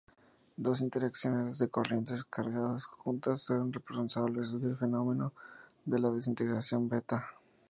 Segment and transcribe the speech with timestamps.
[0.57, 5.31] Dos interacciones de corrientes cargadas juntas son responsables del fenómeno
[5.85, 7.27] de la desintegración beta.